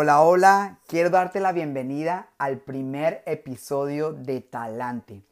Hola, 0.00 0.22
hola, 0.22 0.78
quiero 0.86 1.10
darte 1.10 1.40
la 1.40 1.50
bienvenida 1.50 2.28
al 2.38 2.58
primer 2.58 3.20
episodio 3.26 4.12
de 4.12 4.40
Talante. 4.40 5.24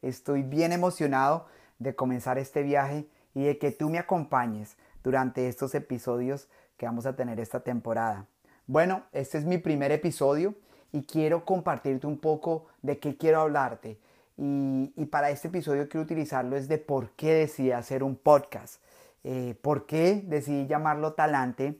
Estoy 0.00 0.42
bien 0.42 0.72
emocionado 0.72 1.44
de 1.78 1.94
comenzar 1.94 2.38
este 2.38 2.62
viaje 2.62 3.06
y 3.34 3.44
de 3.44 3.58
que 3.58 3.70
tú 3.70 3.90
me 3.90 3.98
acompañes 3.98 4.78
durante 5.02 5.46
estos 5.46 5.74
episodios 5.74 6.48
que 6.78 6.86
vamos 6.86 7.04
a 7.04 7.14
tener 7.14 7.38
esta 7.38 7.60
temporada. 7.60 8.26
Bueno, 8.66 9.02
este 9.12 9.36
es 9.36 9.44
mi 9.44 9.58
primer 9.58 9.92
episodio 9.92 10.54
y 10.90 11.02
quiero 11.02 11.44
compartirte 11.44 12.06
un 12.06 12.16
poco 12.16 12.64
de 12.80 12.98
qué 12.98 13.18
quiero 13.18 13.42
hablarte. 13.42 14.00
Y, 14.38 15.04
para 15.10 15.28
este 15.28 15.48
episodio 15.48 15.86
quiero 15.86 16.02
utilizarlo 16.02 16.56
es 16.56 16.66
de 16.66 16.78
por 16.78 17.10
qué 17.10 17.34
decidí 17.34 17.72
hacer 17.72 18.02
un 18.02 18.16
podcast. 18.16 18.80
Eh, 19.22 19.54
por 19.60 19.84
qué 19.84 20.22
decidí 20.24 20.66
llamarlo 20.66 21.12
Talante 21.12 21.78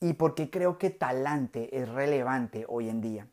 y 0.00 0.14
por 0.14 0.34
qué 0.34 0.50
creo 0.50 0.78
que 0.78 0.90
talante 0.90 1.76
es 1.76 1.88
relevante 1.88 2.64
hoy 2.68 2.88
en 2.88 3.00
día. 3.00 3.26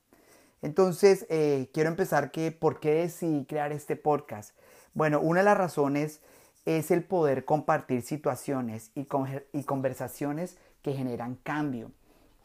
Entonces, 0.62 1.28
eh, 1.30 1.70
quiero 1.74 1.90
empezar 1.90 2.32
que 2.32 2.52
por 2.52 2.80
qué 2.80 2.96
decidí 2.96 3.46
crear 3.46 3.72
este 3.72 3.96
podcast. 3.96 4.58
Bueno, 4.94 5.20
una 5.20 5.42
de 5.42 5.46
las 5.46 5.58
razones 5.58 6.22
es 6.66 6.90
el 6.90 7.04
poder 7.04 7.46
compartir 7.46 8.02
situaciones 8.02 8.90
y, 8.96 9.06
conversaciones 9.66 10.58
que 10.82 10.94
generan 10.94 11.36
cambio. 11.44 11.92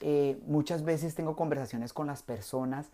Eh, 0.00 0.38
muchas 0.46 0.84
veces 0.84 1.14
tengo 1.14 1.34
conversaciones 1.34 1.94
con 1.94 2.08
las 2.08 2.22
personas 2.22 2.88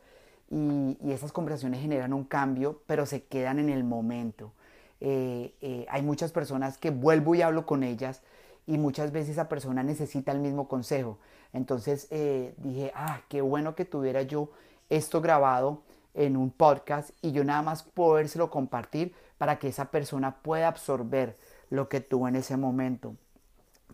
y, 0.48 0.96
esas 1.10 1.32
conversaciones 1.32 1.80
generan 1.80 2.12
un 2.12 2.24
cambio, 2.24 2.82
pero 2.86 3.04
se 3.04 3.24
quedan 3.24 3.58
en 3.58 3.70
el 3.70 3.82
momento. 3.82 4.52
Eh, 5.00 5.86
hay 5.90 6.02
muchas 6.02 6.30
personas 6.30 6.78
que 6.78 6.90
vuelvo 6.90 7.34
y 7.34 7.42
hablo 7.42 7.66
con 7.66 7.82
ellas 7.82 8.22
y 8.66 8.78
muchas 8.78 9.12
veces 9.12 9.30
esa 9.32 9.48
persona 9.48 9.82
necesita 9.82 10.32
el 10.32 10.40
mismo 10.40 10.68
consejo. 10.68 11.18
Entonces 11.52 12.08
eh, 12.10 12.54
dije, 12.58 12.92
ah, 12.94 13.20
qué 13.28 13.40
bueno 13.40 13.74
que 13.74 13.84
tuviera 13.84 14.22
yo 14.22 14.50
esto 14.90 15.20
grabado 15.20 15.82
en 16.14 16.36
un 16.36 16.50
podcast 16.50 17.10
y 17.22 17.32
yo 17.32 17.44
nada 17.44 17.62
más 17.62 17.82
podérselo 17.82 18.50
compartir 18.50 19.14
para 19.38 19.58
que 19.58 19.68
esa 19.68 19.90
persona 19.90 20.36
pueda 20.42 20.68
absorber 20.68 21.36
lo 21.70 21.88
que 21.88 22.00
tuvo 22.00 22.28
en 22.28 22.36
ese 22.36 22.56
momento. 22.56 23.14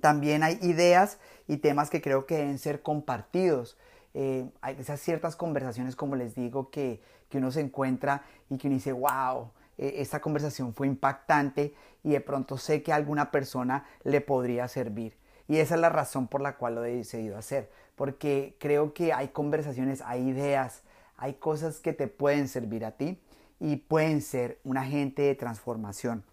También 0.01 0.43
hay 0.43 0.59
ideas 0.63 1.19
y 1.47 1.59
temas 1.59 1.91
que 1.91 2.01
creo 2.01 2.27
que 2.27 2.37
deben 2.37 2.59
ser 2.59 2.83
compartidos. 2.83 3.77
Eh, 4.15 4.49
hay 4.61 4.77
esas 4.79 5.01
ciertas 5.01 5.37
conversaciones, 5.37 5.97
como 5.97 6.17
les 6.17 6.35
digo, 6.35 6.71
que, 6.71 7.01
que 7.29 7.39
uno 7.39 7.51
se 7.51 7.61
encuentra 7.61 8.23
y 8.51 8.59
que 8.59 8.69
uno 8.69 8.75
dice, 8.75 8.93
wow, 8.93 9.51
eh, 9.79 9.95
esta 9.99 10.21
conversación 10.21 10.75
fue 10.75 10.87
impactante 10.87 11.75
y 12.03 12.11
de 12.11 12.21
pronto 12.21 12.59
sé 12.59 12.83
que 12.83 12.93
alguna 12.93 13.31
persona 13.31 13.85
le 14.05 14.21
podría 14.21 14.69
servir. 14.69 15.17
Y 15.49 15.59
esa 15.59 15.75
es 15.75 15.81
la 15.81 15.89
razón 15.89 16.29
por 16.29 16.41
la 16.41 16.57
cual 16.57 16.77
lo 16.77 16.85
he 16.85 16.97
decidido 16.97 17.37
hacer, 17.37 17.71
porque 17.97 18.57
creo 18.59 18.95
que 18.95 19.13
hay 19.13 19.29
conversaciones, 19.29 20.01
hay 20.03 20.29
ideas, 20.29 20.83
hay 21.17 21.35
cosas 21.35 21.81
que 21.81 21.93
te 21.93 22.09
pueden 22.09 22.49
servir 22.49 22.85
a 22.85 22.93
ti 22.93 23.21
y 23.61 23.77
pueden 23.77 24.23
ser 24.23 24.59
un 24.65 24.77
agente 24.77 25.23
de 25.23 25.35
transformación. 25.35 26.25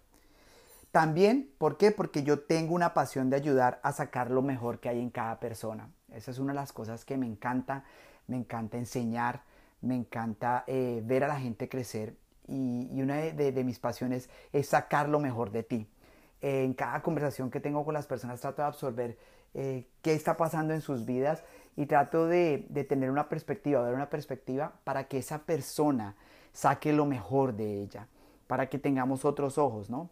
También, 0.90 1.48
¿por 1.58 1.76
qué? 1.76 1.92
Porque 1.92 2.24
yo 2.24 2.40
tengo 2.40 2.74
una 2.74 2.94
pasión 2.94 3.30
de 3.30 3.36
ayudar 3.36 3.78
a 3.84 3.92
sacar 3.92 4.30
lo 4.30 4.42
mejor 4.42 4.80
que 4.80 4.88
hay 4.88 5.00
en 5.00 5.10
cada 5.10 5.38
persona. 5.38 5.88
Esa 6.12 6.32
es 6.32 6.38
una 6.40 6.52
de 6.52 6.58
las 6.58 6.72
cosas 6.72 7.04
que 7.04 7.16
me 7.16 7.26
encanta. 7.26 7.84
Me 8.26 8.36
encanta 8.36 8.76
enseñar, 8.76 9.42
me 9.80 9.94
encanta 9.94 10.64
eh, 10.66 11.02
ver 11.04 11.24
a 11.24 11.28
la 11.28 11.38
gente 11.38 11.68
crecer 11.68 12.16
y, 12.50 13.00
una 13.00 13.16
de, 13.16 13.64
mis 13.64 13.78
pasiones 13.78 14.28
es 14.52 14.68
sacar 14.68 15.08
lo 15.08 15.20
mejor 15.20 15.50
de 15.50 15.62
ti. 15.62 15.86
en 16.42 16.74
cada 16.74 17.02
conversación 17.02 17.50
que 17.50 17.60
tengo 17.60 17.84
con 17.84 17.94
las 17.94 18.06
personas 18.06 18.40
trato 18.40 18.62
de 18.62 18.68
absorber 18.68 19.18
eh, 19.52 19.88
qué 20.02 20.14
está 20.14 20.36
pasando 20.36 20.74
en 20.74 20.80
sus 20.80 21.04
vidas 21.04 21.42
y 21.76 21.86
trato 21.86 22.26
de, 22.26 22.58
tener 22.88 23.10
una 23.10 23.28
perspectiva, 23.28 23.82
dar 23.82 23.94
una 23.94 24.08
perspectiva 24.08 24.72
para 24.84 25.08
que 25.08 25.18
esa 25.18 25.40
persona 25.40 26.14
saque 26.52 26.92
lo 26.92 27.04
mejor 27.04 27.54
de 27.54 27.82
ella, 27.82 28.06
para 28.46 28.68
que 28.68 28.78
tengamos 28.78 29.24
otros 29.24 29.58
ojos, 29.58 29.90
¿no? 29.90 30.10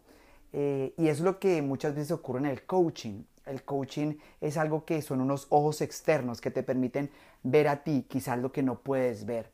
Eh, 0.51 0.93
y 0.97 1.07
es 1.07 1.19
lo 1.19 1.39
que 1.39 1.61
muchas 1.61 1.95
veces 1.95 2.11
ocurre 2.11 2.39
en 2.39 2.47
el 2.47 2.65
coaching. 2.65 3.23
El 3.45 3.63
coaching 3.63 4.15
es 4.41 4.57
algo 4.57 4.83
que 4.83 5.01
son 5.01 5.21
unos 5.21 5.47
ojos 5.49 5.81
externos 5.81 6.41
que 6.41 6.51
te 6.51 6.63
permiten 6.63 7.09
ver 7.43 7.67
a 7.67 7.83
ti 7.83 8.05
quizás 8.09 8.39
lo 8.39 8.51
que 8.51 8.63
no 8.63 8.79
puedes 8.79 9.25
ver. 9.25 9.51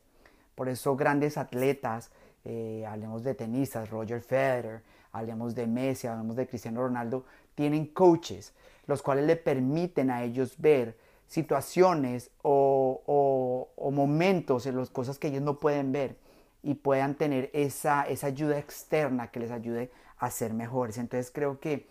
Por 0.54 0.68
eso 0.68 0.96
grandes 0.96 1.36
atletas, 1.36 2.10
eh, 2.48 2.86
hablemos 2.86 3.24
de 3.24 3.34
tenistas, 3.34 3.90
Roger 3.90 4.20
Federer, 4.20 4.82
hablemos 5.10 5.56
de 5.56 5.66
Messi, 5.66 6.06
hablemos 6.06 6.36
de 6.36 6.46
Cristiano 6.46 6.80
Ronaldo, 6.80 7.24
tienen 7.56 7.86
coaches, 7.86 8.52
los 8.86 9.02
cuales 9.02 9.26
le 9.26 9.34
permiten 9.34 10.12
a 10.12 10.22
ellos 10.22 10.54
ver 10.58 10.96
situaciones 11.26 12.30
o, 12.42 13.68
momentos 13.92 14.66
en 14.66 14.76
las 14.76 14.90
cosas 14.90 15.18
que 15.18 15.28
ellos 15.28 15.42
no 15.42 15.58
pueden 15.58 15.90
ver 15.90 16.16
y 16.62 16.74
puedan 16.74 17.16
tener 17.16 17.50
esa, 17.52 18.02
esa 18.02 18.28
ayuda 18.28 18.58
externa 18.58 19.32
que 19.32 19.40
les 19.40 19.50
ayude 19.50 19.90
a 20.18 20.30
ser 20.30 20.54
mejores. 20.54 20.98
Entonces 20.98 21.32
creo 21.32 21.58
que, 21.58 21.88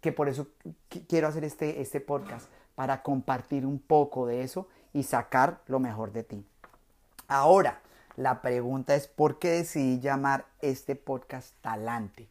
que 0.00 0.10
por 0.12 0.30
eso 0.30 0.46
quiero 1.06 1.28
hacer 1.28 1.44
este, 1.44 1.82
este 1.82 2.00
podcast, 2.00 2.48
para 2.74 3.02
compartir 3.02 3.66
un 3.66 3.78
poco 3.78 4.26
de 4.26 4.42
eso 4.42 4.68
y 4.94 5.02
sacar 5.02 5.60
lo 5.66 5.78
mejor 5.78 6.12
de 6.12 6.22
ti. 6.22 6.46
Ahora, 7.28 7.82
la 8.16 8.42
pregunta 8.42 8.94
es 8.94 9.08
¿por 9.08 9.38
qué 9.38 9.50
decidí 9.50 10.00
llamar 10.00 10.46
este 10.60 10.96
podcast 10.96 11.54
talante? 11.60 12.28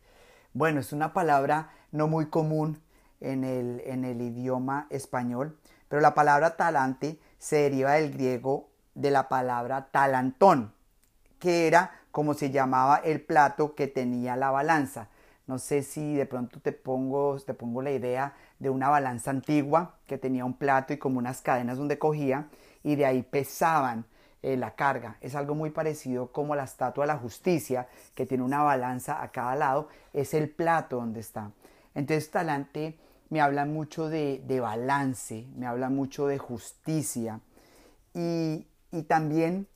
Bueno, 0.54 0.80
es 0.80 0.94
una 0.94 1.14
palabra 1.14 1.72
no 1.92 2.08
muy 2.08 2.28
común 2.28 2.82
en 3.20 3.44
el, 3.44 3.82
en 3.86 4.06
el 4.06 4.22
idioma 4.22 4.88
español, 4.90 5.58
pero 5.88 6.02
la 6.02 6.14
palabra 6.14 6.56
talante 6.58 7.20
se 7.38 7.58
deriva 7.58 7.94
del 7.94 8.12
griego 8.12 8.70
de 8.94 9.12
la 9.12 9.30
palabra 9.30 9.88
talantón, 9.92 10.74
que 11.40 11.68
era 11.68 11.92
como 12.12 12.34
se 12.34 12.52
llamaba 12.52 12.98
el 12.98 13.22
plato 13.22 13.74
que 13.74 13.88
tenía 13.88 14.36
la 14.36 14.52
balanza. 14.52 15.08
No 15.48 15.58
sé 15.58 15.84
si 15.84 16.16
de 16.16 16.26
pronto 16.26 16.60
te 16.60 16.72
pongo, 16.72 17.38
te 17.40 17.54
pongo 17.54 17.82
la 17.82 17.92
idea 17.92 18.36
de 18.60 18.70
una 18.70 18.90
balanza 18.90 19.32
antigua 19.32 19.96
que 20.06 20.18
tenía 20.18 20.46
un 20.46 20.54
plato 20.54 20.94
y 20.94 20.98
como 20.98 21.18
unas 21.18 21.42
cadenas 21.42 21.78
donde 21.78 21.98
cogía 21.98 22.48
y 22.84 22.96
de 22.96 23.06
ahí 23.06 23.24
pesaban 23.24 24.06
eh, 24.44 24.58
la 24.58 24.76
carga. 24.76 25.18
Es 25.22 25.36
algo 25.36 25.54
muy 25.54 25.70
parecido 25.70 26.32
como 26.32 26.56
la 26.56 26.64
estatua 26.64 27.04
de 27.04 27.14
la 27.14 27.18
justicia, 27.18 27.88
que 28.16 28.26
tiene 28.26 28.44
una 28.44 28.64
balanza 28.64 29.22
a 29.22 29.32
cada 29.32 29.56
lado, 29.56 29.88
es 30.14 30.34
el 30.34 30.50
plato 30.50 30.98
donde 30.98 31.20
está. 31.20 31.52
Entonces 31.94 32.32
talante 32.32 32.98
me 33.30 33.40
habla 33.40 33.66
mucho 33.66 34.10
de, 34.10 34.60
balance, 34.60 35.48
me 35.56 35.66
habla 35.66 35.90
mucho 35.90 36.28
de 36.28 36.38
justicia. 36.38 37.40
Y, 38.14 38.68
también 39.08 39.68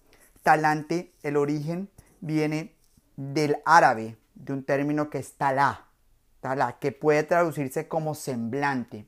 talante, 0.44 1.14
el 1.24 1.38
origen 1.38 1.90
viene 2.20 2.74
del 3.16 3.58
árabe, 3.66 4.18
de 4.34 4.52
un 4.52 4.64
término 4.64 5.10
que 5.10 5.20
es 5.20 5.34
talá, 5.34 5.86
talá, 6.42 6.80
que 6.80 6.92
puede 6.92 7.24
traducirse 7.24 7.88
como 7.88 8.14
semblante. 8.14 9.06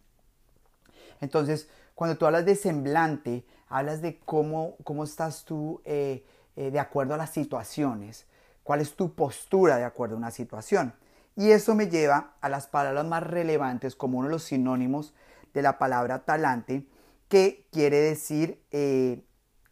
Entonces, 1.19 1.67
cuando 1.93 2.17
tú 2.17 2.25
hablas 2.25 2.45
de 2.45 2.55
semblante, 2.55 3.43
hablas 3.69 4.01
de 4.01 4.19
cómo, 4.19 4.75
cómo 4.83 5.03
estás 5.03 5.45
tú 5.45 5.81
eh, 5.85 6.25
eh, 6.55 6.71
de 6.71 6.79
acuerdo 6.79 7.13
a 7.13 7.17
las 7.17 7.31
situaciones, 7.31 8.25
cuál 8.63 8.81
es 8.81 8.95
tu 8.95 9.13
postura 9.13 9.77
de 9.77 9.83
acuerdo 9.83 10.15
a 10.15 10.19
una 10.19 10.31
situación. 10.31 10.93
Y 11.35 11.51
eso 11.51 11.75
me 11.75 11.87
lleva 11.87 12.33
a 12.41 12.49
las 12.49 12.67
palabras 12.67 13.05
más 13.05 13.23
relevantes 13.23 13.95
como 13.95 14.17
uno 14.17 14.27
de 14.27 14.33
los 14.33 14.43
sinónimos 14.43 15.13
de 15.53 15.61
la 15.61 15.77
palabra 15.77 16.25
talante, 16.25 16.85
que 17.27 17.65
quiere 17.71 17.99
decir 17.99 18.61
eh, 18.71 19.23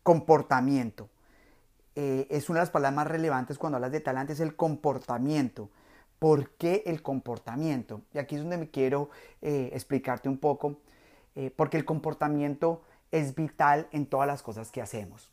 comportamiento. 0.04 1.10
es 1.96 2.50
una 2.50 2.60
de 2.60 2.64
las 2.64 2.70
palabras 2.70 2.96
más 2.96 3.08
relevantes 3.08 3.58
cuando 3.58 3.78
hablas 3.78 3.94
de 3.94 4.02
talante, 4.02 4.34
es 4.34 4.42
el 4.42 4.56
comportamiento. 4.56 5.70
¿Por 6.20 6.52
qué 6.52 6.84
el 6.86 7.02
comportamiento? 7.02 8.02
Y 8.14 8.20
aquí 8.20 8.36
es 8.36 8.42
donde 8.42 8.58
me 8.58 8.70
quiero 8.70 9.10
explicarte 9.42 10.28
un 10.28 10.38
poco, 10.38 10.78
porque 11.56 11.78
el 11.78 11.86
comportamiento 11.86 12.82
es 13.12 13.36
vital 13.36 13.88
en 13.92 14.06
todas 14.06 14.28
las 14.28 14.42
cosas 14.42 14.72
que 14.72 14.82
hacemos. 14.82 15.32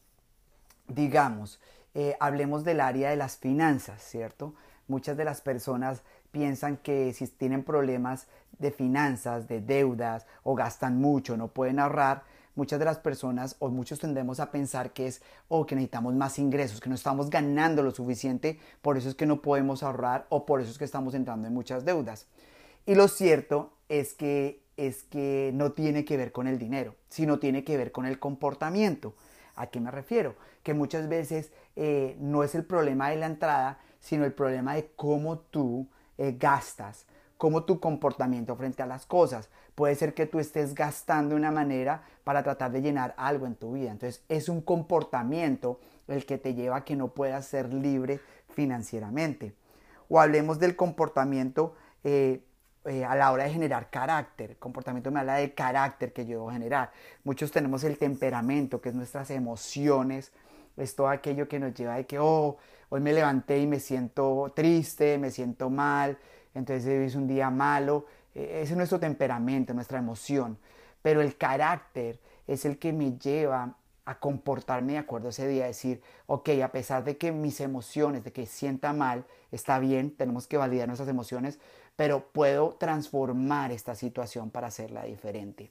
Digamos, 0.89 1.61
eh, 1.95 2.17
hablemos 2.21 2.65
del 2.65 2.81
área 2.81 3.11
de 3.11 3.17
las 3.17 3.37
finanzas, 3.37 4.03
¿cierto? 4.03 4.55
Muchas 4.89 5.17
de 5.17 5.25
las 5.25 5.41
personas 5.41 6.03
piensan 6.31 6.77
que 6.79 7.13
si 7.13 7.27
tienen 7.27 7.63
problemas 7.63 8.27
de 8.59 8.71
finanzas, 8.71 9.49
de 9.49 9.61
deudas 9.61 10.27
o 10.43 10.55
gastan 10.55 11.01
mucho, 11.01 11.37
no 11.37 11.49
pueden 11.49 11.79
ahorrar, 11.79 12.25
muchas 12.55 12.79
de 12.79 12.85
las 12.85 12.99
personas 12.99 13.57
o 13.59 13.69
muchos 13.69 13.99
tendemos 13.99 14.41
a 14.41 14.51
pensar 14.51 14.93
que 14.93 15.07
es 15.07 15.23
o 15.49 15.61
oh, 15.61 15.67
que 15.67 15.75
necesitamos 15.75 16.15
más 16.15 16.39
ingresos, 16.39 16.81
que 16.81 16.89
no 16.89 16.95
estamos 16.95 17.31
ganando 17.31 17.83
lo 17.83 17.91
suficiente, 17.91 18.59
por 18.81 18.97
eso 18.97 19.09
es 19.09 19.15
que 19.15 19.27
no 19.27 19.41
podemos 19.41 19.83
ahorrar 19.83 20.27
o 20.29 20.47
por 20.47 20.61
eso 20.61 20.71
es 20.71 20.79
que 20.79 20.85
estamos 20.85 21.15
entrando 21.15 21.49
en 21.49 21.55
muchas 21.55 21.85
deudas. 21.85 22.27
Y 22.87 22.95
lo 22.95 23.09
cierto 23.09 23.73
es 23.89 24.15
que 24.15 24.62
es 24.89 25.05
que 25.05 25.51
no 25.55 25.73
tiene 25.73 26.05
que 26.05 26.17
ver 26.17 26.33
con 26.33 26.47
el 26.47 26.59
dinero, 26.59 26.95
sino 27.09 27.39
tiene 27.39 27.65
que 27.65 27.77
ver 27.77 27.93
con 27.93 28.07
el 28.07 28.19
comportamiento. 28.19 29.15
¿A 29.55 29.69
qué 29.69 29.81
me 29.81 29.91
refiero? 29.91 30.35
Que 30.63 30.75
muchas 30.75 31.09
veces 31.09 31.53
eh, 31.77 32.17
no 32.19 32.43
es 32.43 32.55
el 32.55 32.65
problema 32.65 33.11
de 33.11 33.17
la 33.17 33.27
entrada, 33.27 33.79
sino 34.01 34.25
el 34.25 34.33
problema 34.33 34.75
de 34.75 34.91
cómo 34.97 35.39
tú 35.39 35.87
eh, 36.19 36.37
gastas, 36.39 37.07
cómo 37.39 37.65
tu 37.65 37.81
comportamiento 37.81 38.57
frente 38.57 38.83
a 38.83 38.87
las 38.87 39.07
cosas. 39.07 39.49
puede 39.75 39.95
ser 39.95 40.13
que 40.13 40.27
tú 40.27 40.39
estés 40.39 40.75
gastando 40.75 41.35
una 41.35 41.51
manera 41.51 42.03
para 42.25 42.43
tratar 42.43 42.71
de 42.73 42.83
llenar 42.83 43.15
algo 43.17 43.47
en 43.47 43.55
tu 43.55 43.73
vida. 43.73 43.91
Entonces 43.91 44.23
es 44.29 44.49
un 44.49 44.61
comportamiento 44.61 45.81
el 46.09 46.27
que 46.27 46.39
te 46.39 46.55
lleva 46.55 46.79
a 46.79 46.85
que 46.85 46.97
no 46.97 47.09
puedas 47.09 47.47
ser 47.47 47.73
libre 47.73 48.21
financieramente. 48.55 49.55
O 50.09 50.21
hablemos 50.21 50.59
del 50.59 50.77
comportamiento 50.77 51.75
eh, 52.05 52.43
eh, 52.85 53.05
a 53.05 53.15
la 53.15 53.31
hora 53.31 53.45
de 53.45 53.51
generar 53.51 53.91
carácter. 53.91 54.57
comportamiento 54.59 55.11
me 55.11 55.21
habla 55.21 55.37
de 55.37 55.55
carácter 55.55 56.13
que 56.13 56.25
yo 56.27 56.39
debo 56.39 56.51
generar. 56.51 56.91
Muchos 57.25 57.53
tenemos 57.53 57.85
el 57.85 57.97
temperamento, 57.97 58.81
que 58.81 58.89
es 58.89 58.95
nuestras 58.95 59.31
emociones, 59.31 60.33
es 60.77 60.97
todo 60.97 61.09
aquello 61.09 61.49
que 61.49 61.61
nos 61.61 61.75
lleva 61.75 61.97
de 61.97 62.07
que, 62.07 62.19
oh, 62.19 62.57
hoy 62.89 63.01
me 63.01 63.13
levanté 63.13 63.59
y 63.61 63.67
me 63.67 63.79
siento 63.79 64.53
triste, 64.55 65.19
me 65.19 65.31
siento 65.31 65.71
mal, 65.71 66.19
entonces 66.55 66.87
es 66.87 67.15
un 67.15 67.29
día 67.29 67.51
malo. 67.51 68.07
E, 68.35 68.63
ese 68.63 68.73
es 68.73 68.77
nuestro 68.77 68.99
temperamento, 68.99 69.75
nuestra 69.75 69.99
emoción. 69.99 70.59
Pero 71.03 71.21
el 71.21 71.37
carácter 71.37 72.19
es 72.47 72.65
el 72.65 72.79
que 72.79 72.93
me 72.93 73.17
lleva 73.19 73.77
a 74.05 74.19
comportarme 74.19 74.95
de 74.95 74.99
acuerdo 74.99 75.29
a 75.29 75.31
ese 75.31 75.47
día, 75.47 75.67
decir, 75.67 76.03
ok, 76.27 76.51
a 76.65 76.73
pesar 76.73 77.05
de 77.05 77.17
que 77.17 77.31
mis 77.31 77.61
emociones, 77.61 78.25
de 78.25 78.33
que 78.33 78.47
sienta 78.47 78.93
mal, 78.93 79.27
está 79.53 79.79
bien, 79.79 80.17
tenemos 80.17 80.47
que 80.47 80.57
validar 80.57 80.89
nuestras 80.89 81.09
emociones, 81.09 81.59
pero 81.95 82.29
puedo 82.33 82.75
transformar 82.75 83.71
esta 83.71 83.95
situación 83.95 84.51
para 84.51 84.69
hacerla 84.69 85.05
diferente. 85.05 85.71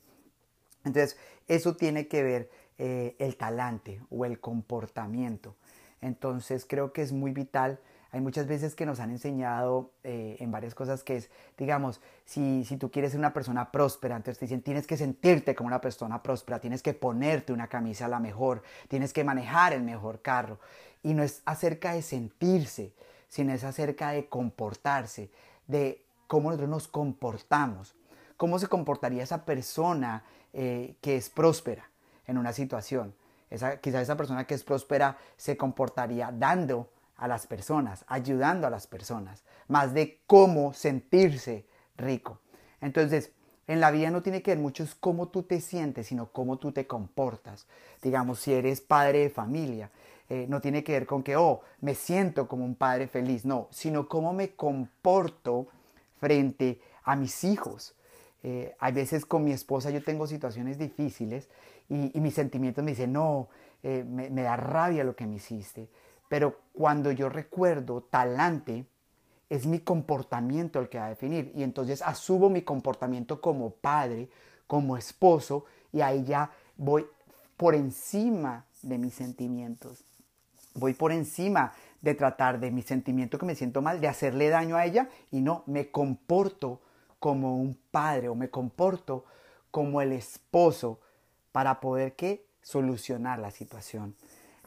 Entonces, 0.83 1.17
eso 1.47 1.75
tiene 1.75 2.07
que 2.07 2.23
ver 2.23 2.49
eh, 2.77 3.15
el 3.19 3.35
talante 3.35 4.01
o 4.09 4.25
el 4.25 4.39
comportamiento. 4.39 5.55
Entonces, 5.99 6.65
creo 6.65 6.93
que 6.93 7.01
es 7.01 7.11
muy 7.11 7.31
vital 7.31 7.79
hay 8.11 8.19
muchas 8.19 8.45
veces 8.45 8.75
que 8.75 8.85
nos 8.85 8.99
han 8.99 9.09
enseñado 9.09 9.91
eh, 10.03 10.35
en 10.39 10.51
varias 10.51 10.75
cosas 10.75 11.01
que 11.03 11.15
es, 11.15 11.29
digamos, 11.57 12.01
si, 12.25 12.65
si 12.65 12.75
tú 12.75 12.91
quieres 12.91 13.11
ser 13.11 13.19
una 13.19 13.33
persona 13.33 13.71
próspera, 13.71 14.17
entonces 14.17 14.37
te 14.37 14.45
dicen, 14.45 14.61
tienes 14.61 14.85
que 14.85 14.97
sentirte 14.97 15.55
como 15.55 15.67
una 15.67 15.79
persona 15.79 16.21
próspera, 16.21 16.59
tienes 16.59 16.83
que 16.83 16.93
ponerte 16.93 17.53
una 17.53 17.67
camisa 17.67 18.09
la 18.09 18.19
mejor, 18.19 18.63
tienes 18.89 19.13
que 19.13 19.23
manejar 19.23 19.71
el 19.71 19.83
mejor 19.83 20.21
carro. 20.21 20.59
Y 21.03 21.13
no 21.13 21.23
es 21.23 21.41
acerca 21.45 21.93
de 21.93 22.01
sentirse, 22.01 22.91
sino 23.29 23.53
es 23.53 23.63
acerca 23.63 24.11
de 24.11 24.27
comportarse, 24.27 25.31
de 25.67 26.03
cómo 26.27 26.49
nosotros 26.49 26.69
nos 26.69 26.87
comportamos, 26.89 27.95
cómo 28.35 28.59
se 28.59 28.67
comportaría 28.67 29.23
esa 29.23 29.45
persona 29.45 30.25
eh, 30.51 30.95
que 30.99 31.15
es 31.15 31.29
próspera 31.29 31.89
en 32.27 32.37
una 32.37 32.51
situación. 32.51 33.15
Esa, 33.49 33.77
quizás 33.77 34.01
esa 34.01 34.17
persona 34.17 34.45
que 34.45 34.53
es 34.53 34.63
próspera 34.65 35.17
se 35.37 35.55
comportaría 35.55 36.29
dando 36.33 36.89
a 37.21 37.27
las 37.27 37.45
personas, 37.45 38.03
ayudando 38.07 38.65
a 38.65 38.71
las 38.71 38.87
personas, 38.87 39.43
más 39.67 39.93
de 39.93 40.21
cómo 40.25 40.73
sentirse 40.73 41.67
rico. 41.95 42.41
Entonces, 42.81 43.31
en 43.67 43.79
la 43.79 43.91
vida 43.91 44.09
no 44.09 44.23
tiene 44.23 44.41
que 44.41 44.51
ver 44.51 44.57
mucho 44.57 44.83
es 44.83 44.95
cómo 44.95 45.27
tú 45.27 45.43
te 45.43 45.61
sientes, 45.61 46.07
sino 46.07 46.31
cómo 46.31 46.57
tú 46.57 46.71
te 46.71 46.87
comportas. 46.87 47.67
Digamos, 48.01 48.39
si 48.39 48.53
eres 48.53 48.81
padre 48.81 49.19
de 49.19 49.29
familia, 49.29 49.91
eh, 50.29 50.47
no 50.49 50.61
tiene 50.61 50.83
que 50.83 50.93
ver 50.93 51.05
con 51.05 51.21
que, 51.21 51.35
oh, 51.35 51.61
me 51.79 51.93
siento 51.93 52.47
como 52.47 52.65
un 52.65 52.73
padre 52.73 53.07
feliz, 53.07 53.45
no, 53.45 53.67
sino 53.69 54.09
cómo 54.09 54.33
me 54.33 54.55
comporto 54.55 55.67
frente 56.19 56.81
a 57.03 57.15
mis 57.15 57.43
hijos. 57.43 57.93
Eh, 58.41 58.75
hay 58.79 58.93
veces 58.93 59.27
con 59.27 59.43
mi 59.43 59.51
esposa 59.51 59.91
yo 59.91 60.03
tengo 60.03 60.25
situaciones 60.25 60.79
difíciles 60.79 61.49
y, 61.87 62.19
mis 62.19 62.33
sentimientos 62.33 62.83
me 62.83 62.91
dicen, 62.91 63.13
no, 63.13 63.47
eh, 63.83 64.03
me, 64.03 64.31
me 64.31 64.41
da 64.41 64.57
rabia 64.57 65.03
lo 65.03 65.15
que 65.15 65.27
me 65.27 65.35
hiciste. 65.35 65.87
Pero 66.31 66.61
cuando 66.71 67.11
yo 67.11 67.27
recuerdo 67.27 68.03
talante, 68.03 68.85
es 69.49 69.65
mi 69.65 69.81
comportamiento 69.81 70.79
el 70.79 70.87
que 70.87 70.97
va 70.97 71.07
a 71.07 71.09
definir. 71.09 71.51
Y 71.53 71.61
entonces 71.61 72.01
asumo 72.01 72.49
mi 72.49 72.61
comportamiento 72.61 73.41
como 73.41 73.71
padre, 73.71 74.29
como 74.65 74.95
esposo, 74.95 75.65
y 75.91 75.99
ahí 75.99 76.23
ya 76.23 76.49
voy 76.77 77.05
por 77.57 77.75
encima 77.75 78.63
de 78.81 78.97
mis 78.97 79.13
sentimientos. 79.13 80.05
Voy 80.73 80.93
por 80.93 81.11
encima 81.11 81.73
de 81.99 82.15
tratar 82.15 82.61
de 82.61 82.71
mi 82.71 82.81
sentimiento 82.81 83.37
que 83.37 83.45
me 83.45 83.55
siento 83.55 83.81
mal, 83.81 83.99
de 83.99 84.07
hacerle 84.07 84.47
daño 84.47 84.77
a 84.77 84.85
ella, 84.85 85.09
y 85.31 85.41
no, 85.41 85.63
me 85.65 85.91
comporto 85.91 86.79
como 87.19 87.57
un 87.57 87.77
padre 87.91 88.29
o 88.29 88.35
me 88.35 88.49
comporto 88.49 89.25
como 89.69 89.99
el 89.99 90.13
esposo 90.13 91.01
para 91.51 91.81
poder 91.81 92.15
¿qué? 92.15 92.45
solucionar 92.61 93.37
la 93.39 93.51
situación. 93.51 94.15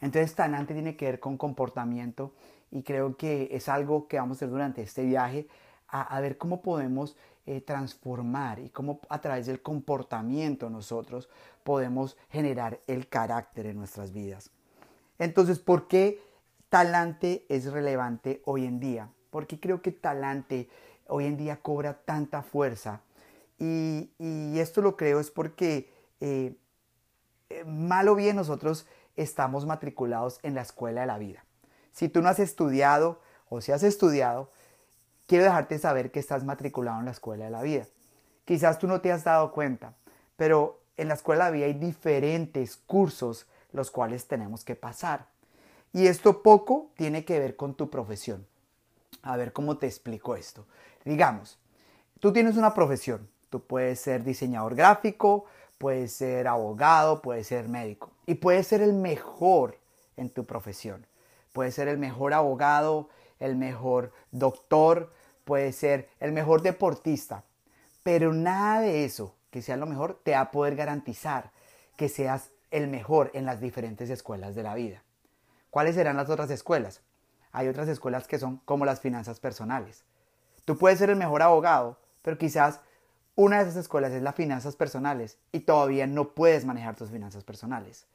Entonces 0.01 0.35
talante 0.35 0.73
tiene 0.73 0.95
que 0.95 1.05
ver 1.05 1.19
con 1.19 1.37
comportamiento 1.37 2.33
y 2.71 2.83
creo 2.83 3.15
que 3.15 3.49
es 3.51 3.69
algo 3.69 4.07
que 4.07 4.17
vamos 4.17 4.35
a 4.35 4.39
hacer 4.39 4.49
durante 4.49 4.81
este 4.81 5.03
viaje, 5.03 5.47
a, 5.87 6.19
ver 6.19 6.37
cómo 6.37 6.61
podemos 6.61 7.15
eh, 7.45 7.61
transformar 7.61 8.59
y 8.59 8.69
cómo 8.69 8.99
a 9.07 9.21
través 9.21 9.45
del 9.45 9.61
comportamiento 9.61 10.69
nosotros 10.69 11.29
podemos 11.63 12.17
generar 12.29 12.79
el 12.87 13.07
carácter 13.07 13.67
en 13.67 13.77
nuestras 13.77 14.11
vidas. 14.11 14.51
Entonces, 15.19 15.59
¿por 15.59 15.87
qué 15.87 16.21
talante 16.69 17.45
es 17.47 17.71
relevante 17.71 18.41
hoy 18.45 18.65
en 18.65 18.79
día? 18.79 19.09
Porque 19.29 19.59
creo 19.59 19.81
que 19.81 19.91
talante 19.91 20.67
hoy 21.07 21.25
en 21.25 21.37
día 21.37 21.57
cobra 21.57 21.93
tanta 21.93 22.41
fuerza. 22.41 23.01
Y, 23.57 24.09
esto 24.59 24.81
lo 24.81 24.97
creo 24.97 25.19
es 25.19 25.31
porque 25.31 25.89
eh, 26.19 26.55
eh, 27.49 27.63
mal 27.65 28.07
o 28.09 28.15
bien 28.15 28.35
nosotros 28.35 28.85
estamos 29.15 29.65
matriculados 29.65 30.39
en 30.43 30.55
la 30.55 30.61
escuela 30.61 31.01
de 31.01 31.07
la 31.07 31.17
vida. 31.17 31.45
Si 31.91 32.09
tú 32.09 32.21
no 32.21 32.29
has 32.29 32.39
estudiado 32.39 33.19
o 33.49 33.61
si 33.61 33.71
has 33.71 33.83
estudiado, 33.83 34.51
quiero 35.27 35.45
dejarte 35.45 35.79
saber 35.79 36.11
que 36.11 36.19
estás 36.19 36.43
matriculado 36.43 36.99
en 36.99 37.05
la 37.05 37.11
escuela 37.11 37.45
de 37.45 37.51
la 37.51 37.61
vida. 37.61 37.85
Quizás 38.43 38.79
tú 38.79 38.87
no 38.87 39.01
te 39.01 39.11
has 39.11 39.23
dado 39.23 39.51
cuenta, 39.51 39.93
pero 40.35 40.81
en 40.97 41.07
la 41.07 41.13
escuela 41.13 41.45
de 41.45 41.51
la 41.51 41.55
vida 41.55 41.65
hay 41.67 41.73
diferentes 41.73 42.77
cursos 42.77 43.47
los 43.71 43.91
cuales 43.91 44.27
tenemos 44.27 44.63
que 44.63 44.75
pasar. 44.75 45.27
Y 45.93 46.07
esto 46.07 46.43
poco 46.43 46.91
tiene 46.95 47.23
que 47.25 47.39
ver 47.39 47.55
con 47.55 47.75
tu 47.75 47.89
profesión. 47.89 48.45
A 49.21 49.37
ver 49.37 49.53
cómo 49.53 49.77
te 49.77 49.87
explico 49.87 50.35
esto. 50.35 50.65
Digamos, 51.03 51.57
tú 52.19 52.33
tienes 52.33 52.57
una 52.57 52.73
profesión. 52.73 53.27
Tú 53.49 53.61
puedes 53.61 54.01
ser 54.01 54.23
diseñador 54.23 54.75
gráfico, 54.75 55.45
puedes 55.77 56.11
ser 56.11 56.47
abogado, 56.47 57.21
puedes 57.21 57.47
ser 57.47 57.69
médico 57.69 58.14
y 58.25 58.35
puedes 58.35 58.67
ser 58.67 58.81
el 58.81 58.93
mejor 58.93 59.77
en 60.17 60.29
tu 60.29 60.45
profesión. 60.45 61.05
Puedes 61.53 61.75
ser 61.75 61.87
el 61.87 61.97
mejor 61.97 62.33
abogado, 62.33 63.09
el 63.39 63.55
mejor 63.55 64.11
doctor, 64.31 65.13
puedes 65.43 65.75
ser 65.75 66.09
el 66.19 66.31
mejor 66.31 66.61
deportista, 66.61 67.43
pero 68.03 68.33
nada 68.33 68.81
de 68.81 69.05
eso, 69.05 69.35
que 69.51 69.61
sea 69.61 69.77
lo 69.77 69.85
mejor, 69.85 70.19
te 70.23 70.31
va 70.31 70.41
a 70.41 70.51
poder 70.51 70.75
garantizar 70.75 71.51
que 71.95 72.09
seas 72.09 72.49
el 72.71 72.87
mejor 72.87 73.31
en 73.33 73.45
las 73.45 73.61
diferentes 73.61 74.09
escuelas 74.09 74.55
de 74.55 74.63
la 74.63 74.75
vida. 74.75 75.03
¿Cuáles 75.69 75.95
serán 75.95 76.17
las 76.17 76.29
otras 76.29 76.49
escuelas? 76.49 77.01
Hay 77.51 77.67
otras 77.67 77.87
escuelas 77.87 78.27
que 78.27 78.39
son 78.39 78.57
como 78.65 78.85
las 78.85 78.99
finanzas 78.99 79.39
personales. 79.39 80.03
Tú 80.65 80.77
puedes 80.77 80.99
ser 80.99 81.09
el 81.09 81.15
mejor 81.15 81.41
abogado, 81.41 81.99
pero 82.21 82.37
quizás 82.37 82.81
una 83.35 83.57
de 83.57 83.63
esas 83.63 83.77
escuelas 83.77 84.11
es 84.11 84.21
las 84.21 84.35
finanzas 84.35 84.75
personales 84.75 85.37
y 85.51 85.61
todavía 85.61 86.07
no 86.07 86.29
puedes 86.29 86.65
manejar 86.65 86.95
tus 86.95 87.11
finanzas 87.11 87.43
personales. 87.43 88.07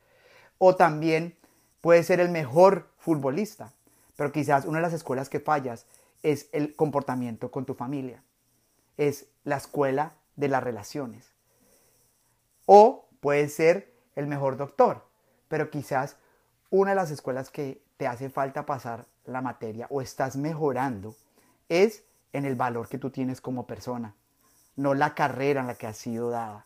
O 0.61 0.77
también 0.77 1.37
puedes 1.81 2.07
ser 2.07 2.21
el 2.21 2.29
mejor 2.29 2.91
futbolista, 2.99 3.73
pero 4.15 4.31
quizás 4.31 4.65
una 4.65 4.79
de 4.79 4.83
las 4.83 4.93
escuelas 4.93 5.29
que 5.29 5.41
fallas 5.41 5.87
es 6.23 6.49
el 6.53 6.77
comportamiento 6.77 7.51
con 7.51 7.65
tu 7.65 7.75
familia. 7.75 8.23
Es 8.97 9.27
la 9.43 9.57
escuela 9.57 10.13
de 10.37 10.49
las 10.49 10.63
relaciones. 10.63 11.33
O 12.67 13.09
puedes 13.21 13.55
ser 13.55 13.93
el 14.15 14.27
mejor 14.27 14.57
doctor, 14.57 15.05
pero 15.49 15.71
quizás 15.71 16.17
una 16.71 16.91
de 16.91 16.97
las 16.97 17.11
escuelas 17.11 17.51
que 17.51 17.83
te 17.97 18.07
hace 18.07 18.29
falta 18.29 18.67
pasar 18.67 19.07
la 19.25 19.41
materia 19.41 19.87
o 19.91 20.03
estás 20.03 20.37
mejorando 20.37 21.17
es 21.69 22.05
en 22.33 22.45
el 22.45 22.55
valor 22.55 22.89
que 22.89 22.99
tú 22.99 23.11
tienes 23.11 23.41
como 23.41 23.67
persona 23.67 24.15
no 24.81 24.95
la 24.95 25.15
carrera 25.15 25.61
en 25.61 25.67
la 25.67 25.75
que 25.75 25.87
ha 25.87 25.93
sido 25.93 26.31
dada. 26.31 26.65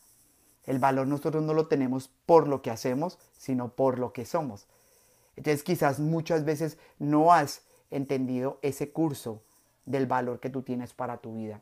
El 0.66 0.78
valor 0.78 1.06
nosotros 1.06 1.42
no 1.42 1.54
lo 1.54 1.66
tenemos 1.66 2.10
por 2.26 2.48
lo 2.48 2.62
que 2.62 2.70
hacemos, 2.70 3.18
sino 3.36 3.70
por 3.70 3.98
lo 3.98 4.12
que 4.12 4.24
somos. 4.24 4.66
Entonces 5.36 5.62
quizás 5.62 6.00
muchas 6.00 6.44
veces 6.44 6.78
no 6.98 7.32
has 7.32 7.62
entendido 7.90 8.58
ese 8.62 8.90
curso 8.90 9.42
del 9.84 10.06
valor 10.06 10.40
que 10.40 10.50
tú 10.50 10.62
tienes 10.62 10.94
para 10.94 11.18
tu 11.18 11.36
vida. 11.36 11.60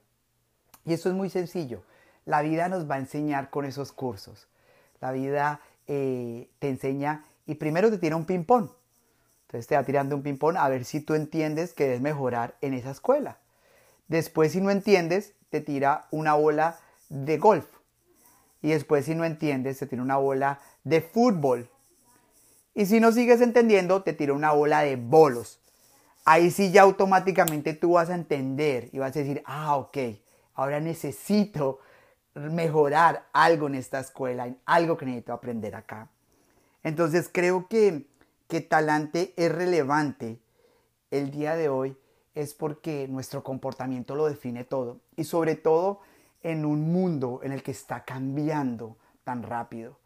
Y 0.84 0.92
eso 0.92 1.08
es 1.08 1.14
muy 1.14 1.30
sencillo. 1.30 1.82
La 2.24 2.42
vida 2.42 2.68
nos 2.68 2.88
va 2.88 2.96
a 2.96 2.98
enseñar 2.98 3.50
con 3.50 3.64
esos 3.64 3.92
cursos. 3.92 4.48
La 5.00 5.12
vida 5.12 5.60
eh, 5.86 6.48
te 6.58 6.68
enseña 6.68 7.24
y 7.46 7.56
primero 7.56 7.90
te 7.90 7.98
tira 7.98 8.16
un 8.16 8.24
ping-pong. 8.24 8.70
Entonces 9.46 9.66
te 9.66 9.76
va 9.76 9.82
tirando 9.82 10.16
un 10.16 10.22
ping-pong 10.22 10.56
a 10.56 10.68
ver 10.68 10.84
si 10.84 11.00
tú 11.00 11.14
entiendes 11.14 11.72
que 11.72 11.84
debes 11.84 12.00
mejorar 12.00 12.56
en 12.60 12.74
esa 12.74 12.90
escuela. 12.90 13.38
Después 14.08 14.52
si 14.52 14.60
no 14.60 14.70
entiendes, 14.70 15.34
te 15.50 15.60
tira 15.60 16.06
una 16.10 16.34
bola 16.34 16.78
de 17.08 17.38
golf. 17.38 17.66
Y 18.62 18.70
después, 18.70 19.04
si 19.04 19.14
no 19.14 19.24
entiendes, 19.24 19.78
te 19.78 19.86
tira 19.86 20.02
una 20.02 20.16
bola 20.16 20.60
de 20.84 21.00
fútbol. 21.00 21.68
Y 22.74 22.86
si 22.86 23.00
no 23.00 23.12
sigues 23.12 23.40
entendiendo, 23.40 24.02
te 24.02 24.12
tira 24.12 24.32
una 24.32 24.52
bola 24.52 24.82
de 24.82 24.96
bolos. 24.96 25.60
Ahí 26.24 26.50
sí 26.50 26.70
ya 26.70 26.82
automáticamente 26.82 27.74
tú 27.74 27.92
vas 27.92 28.08
a 28.08 28.14
entender 28.14 28.88
y 28.92 28.98
vas 28.98 29.14
a 29.16 29.18
decir, 29.18 29.42
ah, 29.44 29.76
ok, 29.76 29.98
ahora 30.54 30.80
necesito 30.80 31.80
mejorar 32.34 33.26
algo 33.32 33.66
en 33.66 33.74
esta 33.74 34.00
escuela, 34.00 34.54
algo 34.64 34.96
que 34.96 35.06
necesito 35.06 35.32
aprender 35.32 35.74
acá. 35.74 36.08
Entonces 36.84 37.28
creo 37.30 37.66
que, 37.68 38.06
que 38.48 38.60
talante 38.60 39.34
es 39.36 39.52
relevante 39.52 40.38
el 41.10 41.30
día 41.30 41.56
de 41.56 41.68
hoy 41.68 41.96
es 42.34 42.54
porque 42.54 43.06
nuestro 43.08 43.42
comportamiento 43.42 44.14
lo 44.14 44.26
define 44.26 44.64
todo 44.64 45.00
y 45.16 45.24
sobre 45.24 45.56
todo 45.56 46.00
en 46.42 46.64
un 46.64 46.92
mundo 46.92 47.40
en 47.42 47.52
el 47.52 47.62
que 47.62 47.70
está 47.70 48.04
cambiando 48.04 48.96
tan 49.24 49.42
rápido, 49.42 49.98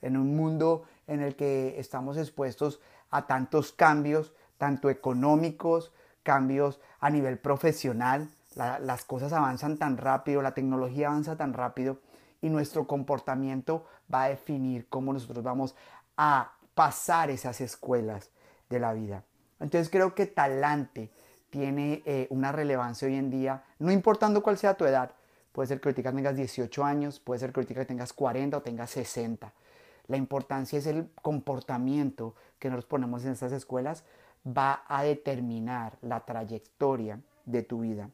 en 0.00 0.16
un 0.16 0.36
mundo 0.36 0.84
en 1.06 1.20
el 1.20 1.36
que 1.36 1.78
estamos 1.78 2.16
expuestos 2.16 2.80
a 3.10 3.26
tantos 3.26 3.72
cambios, 3.72 4.32
tanto 4.58 4.90
económicos, 4.90 5.92
cambios 6.22 6.80
a 7.00 7.10
nivel 7.10 7.38
profesional, 7.38 8.28
las 8.54 9.04
cosas 9.04 9.32
avanzan 9.32 9.78
tan 9.78 9.96
rápido, 9.96 10.42
la 10.42 10.54
tecnología 10.54 11.08
avanza 11.08 11.36
tan 11.36 11.54
rápido 11.54 11.98
y 12.40 12.50
nuestro 12.50 12.86
comportamiento 12.86 13.86
va 14.12 14.24
a 14.24 14.28
definir 14.28 14.88
cómo 14.88 15.12
nosotros 15.12 15.42
vamos 15.42 15.74
a 16.16 16.52
pasar 16.74 17.30
esas 17.30 17.60
escuelas 17.60 18.30
de 18.68 18.80
la 18.80 18.92
vida. 18.92 19.24
Entonces 19.60 19.88
creo 19.90 20.14
que 20.14 20.26
talante 20.26 21.10
tiene 21.50 22.02
eh, 22.04 22.26
una 22.30 22.50
relevancia 22.50 23.06
hoy 23.06 23.16
en 23.16 23.30
día, 23.30 23.64
no 23.78 23.92
importando 23.92 24.42
cuál 24.42 24.58
sea 24.58 24.74
tu 24.74 24.84
edad. 24.84 25.12
Puede 25.52 25.68
ser 25.68 25.80
que 25.80 25.88
ahorita 25.88 26.12
tengas 26.12 26.36
18 26.36 26.84
años, 26.84 27.20
puede 27.20 27.40
ser 27.40 27.52
que 27.52 27.60
ahorita 27.60 27.84
tengas 27.84 28.12
40 28.12 28.56
o 28.56 28.62
tengas 28.62 28.90
60. 28.90 29.52
La 30.08 30.16
importancia 30.16 30.78
es 30.78 30.86
el 30.86 31.10
comportamiento 31.20 32.34
que 32.58 32.70
nos 32.70 32.84
ponemos 32.84 33.24
en 33.24 33.32
estas 33.32 33.52
escuelas 33.52 34.04
va 34.46 34.84
a 34.88 35.04
determinar 35.04 35.98
la 36.02 36.20
trayectoria 36.20 37.20
de 37.44 37.62
tu 37.62 37.80
vida. 37.80 38.10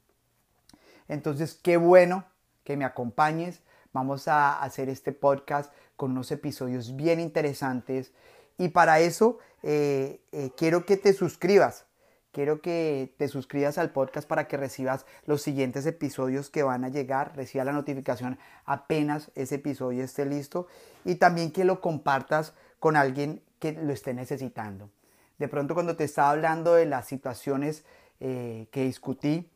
Entonces, 1.08 1.58
qué 1.62 1.76
bueno 1.76 2.24
que 2.64 2.76
me 2.76 2.84
acompañes. 2.84 3.62
Vamos 3.92 4.28
a 4.28 4.60
hacer 4.62 4.88
este 4.88 5.12
podcast 5.12 5.72
con 5.96 6.12
unos 6.12 6.30
episodios 6.30 6.96
bien 6.96 7.18
interesantes. 7.20 8.12
Y 8.58 8.68
para 8.68 9.00
eso 9.00 9.38
eh, 9.62 10.20
eh, 10.32 10.50
quiero 10.56 10.84
que 10.84 10.96
te 10.96 11.12
suscribas. 11.12 11.86
Quiero 12.38 12.60
que 12.60 13.12
te 13.16 13.26
suscribas 13.26 13.78
al 13.78 13.90
podcast 13.90 14.28
para 14.28 14.46
que 14.46 14.56
recibas 14.56 15.06
los 15.26 15.42
siguientes 15.42 15.84
episodios 15.86 16.50
que 16.50 16.62
van 16.62 16.84
a 16.84 16.88
llegar. 16.88 17.32
Reciba 17.34 17.64
la 17.64 17.72
notificación 17.72 18.38
apenas 18.64 19.32
ese 19.34 19.56
episodio 19.56 20.04
esté 20.04 20.24
listo. 20.24 20.68
Y 21.04 21.16
también 21.16 21.50
que 21.50 21.64
lo 21.64 21.80
compartas 21.80 22.54
con 22.78 22.94
alguien 22.94 23.42
que 23.58 23.72
lo 23.72 23.92
esté 23.92 24.14
necesitando. 24.14 24.88
De 25.36 25.48
pronto 25.48 25.74
cuando 25.74 25.96
te 25.96 26.04
estaba 26.04 26.30
hablando 26.30 26.74
de 26.74 26.86
las 26.86 27.08
situaciones 27.08 27.84
eh, 28.20 28.68
que 28.70 28.84
discutí, 28.84 29.50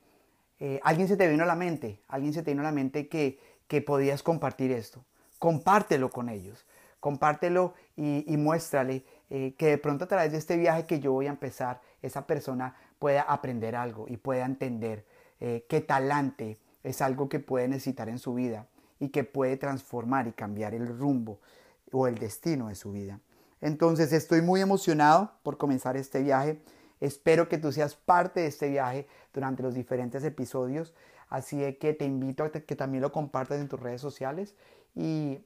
eh, 0.59 0.81
alguien 0.83 1.07
se 1.07 1.17
te 1.17 1.29
vino 1.29 1.45
a 1.45 1.47
la 1.47 1.55
mente, 1.55 2.01
alguien 2.09 2.33
se 2.33 2.43
te 2.43 2.51
vino 2.51 2.63
a 2.63 2.65
la 2.65 2.73
mente 2.73 3.07
que, 3.07 3.39
que 3.69 3.81
podías 3.81 4.25
compartir 4.25 4.73
esto. 4.73 5.05
Compártelo 5.39 6.11
con 6.11 6.29
ellos, 6.29 6.67
compártelo 6.99 7.75
y, 7.95 8.25
y 8.27 8.37
muéstrale 8.37 9.05
eh, 9.35 9.55
que 9.57 9.69
de 9.69 9.79
pronto 9.79 10.05
a 10.05 10.09
través 10.09 10.31
de 10.31 10.37
este 10.37 10.59
viaje 10.59 10.85
que 10.85 11.01
yo 11.01 11.11
voy 11.11 11.27
a 11.27 11.31
empezar, 11.31 11.81
esa 12.03 12.27
persona 12.27 12.77
pueda 12.99 13.23
aprender 13.23 13.75
algo 13.75 14.05
y 14.07 14.19
pueda 14.19 14.45
entender 14.45 15.07
eh, 15.41 15.65
que 15.71 15.81
talante 15.81 16.59
es 16.83 17.01
algo 17.01 17.31
que 17.31 17.41
puede 17.41 17.67
necesitar 17.67 18.11
en 18.11 18.19
su 18.19 18.35
vida 18.35 18.67
y 19.01 19.09
que 19.09 19.25
puede 19.25 19.57
transformar 19.57 20.29
y 20.29 20.33
cambiar 20.33 20.75
el 20.75 20.87
rumbo 20.87 21.41
o 21.93 22.07
el 22.09 22.19
destino 22.19 22.69
de 22.69 22.75
su 22.75 22.93
vida. 22.93 23.21
Entonces 23.63 24.13
estoy 24.13 24.43
muy 24.43 24.61
emocionado 24.61 25.33
por 25.43 25.57
comenzar 25.57 25.97
este 25.97 26.23
viaje. 26.23 26.61
Espero 27.01 27.49
que 27.49 27.57
tú 27.57 27.73
seas 27.73 27.95
parte 27.95 28.41
de 28.41 28.49
este 28.49 28.69
viaje 28.69 29.07
durante 29.33 29.63
los 29.63 29.73
diferentes 29.73 30.25
episodios. 30.25 30.93
Así 31.31 31.57
que 31.81 31.95
te 31.95 32.05
invito 32.05 32.45
a 32.45 32.51
que 32.51 32.77
también 32.77 33.01
lo 33.01 33.13
compartas 33.13 33.63
en 33.63 33.69
tus 33.69 33.81
redes 33.81 34.03
sociales 34.03 34.55
y, 34.95 35.41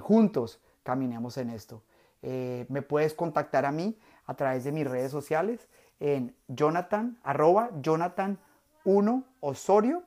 juntos 0.00 0.60
caminemos 0.84 1.36
en 1.36 1.50
esto. 1.50 1.82
Eh, 2.26 2.64
me 2.70 2.80
puedes 2.80 3.12
contactar 3.12 3.66
a 3.66 3.70
mí 3.70 3.98
a 4.24 4.34
través 4.34 4.64
de 4.64 4.72
mis 4.72 4.88
redes 4.88 5.12
sociales 5.12 5.68
en 6.00 6.34
Jonathan, 6.48 7.18
arroba 7.22 7.68
Jonathan 7.82 8.38
1 8.84 9.24
Osorio 9.40 10.02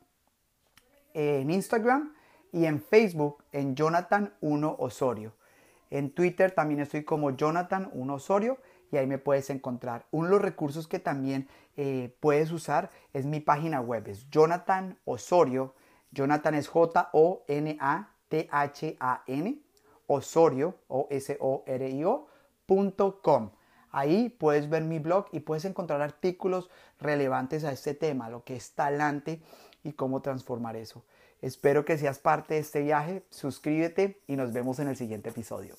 en 1.14 1.52
Instagram 1.52 2.16
y 2.52 2.66
en 2.66 2.82
Facebook 2.82 3.44
en 3.52 3.76
Jonathan 3.76 4.34
1 4.42 4.78
Osorio. 4.80 5.34
En 5.92 6.12
Twitter 6.12 6.50
también 6.52 6.80
estoy 6.80 7.04
como 7.04 7.30
Jonathan 7.32 7.92
1 7.94 8.14
Osorio 8.16 8.58
y 8.92 8.98
ahí 8.98 9.06
me 9.06 9.20
puedes 9.20 9.52
encontrar. 9.52 10.08
Uno 10.10 10.26
de 10.26 10.32
los 10.32 10.42
recursos 10.42 10.88
que 10.88 10.98
también 10.98 11.48
eh, 11.76 12.16
puedes 12.20 12.52
usar 12.52 12.90
es 13.14 13.28
mi 13.28 13.40
página 13.42 13.80
web, 13.80 14.08
es 14.08 14.28
Jonathan 14.32 14.98
Osorio. 15.06 15.76
Jonathan 16.12 16.56
es 16.56 16.68
J-O-N-A-T-H-A-N, 16.68 17.38
Osorio, 20.08 20.76
O-S-O-R-I-O.com. 20.88 22.32
Ahí 23.92 24.30
puedes 24.30 24.70
ver 24.70 24.84
mi 24.84 25.00
blog 25.00 25.28
y 25.32 25.40
puedes 25.40 25.66
encontrar 25.66 26.02
artículos 26.02 26.70
relevantes 27.00 27.64
a 27.64 27.72
este 27.72 27.94
tema, 27.94 28.30
lo 28.30 28.44
que 28.44 28.56
es 28.56 28.72
talante 28.74 29.42
y 29.84 29.94
cómo 29.94 30.22
transformar 30.22 30.76
eso. 30.76 31.04
Espero 31.42 31.86
que 31.86 31.98
seas 31.98 32.20
parte 32.20 32.56
de 32.56 32.60
este 32.62 32.82
viaje, 32.82 33.24
suscríbete 33.30 34.22
y 34.28 34.36
nos 34.36 34.52
vemos 34.52 34.80
en 34.80 34.88
el 34.88 34.96
siguiente 34.96 35.30
episodio. 35.30 35.76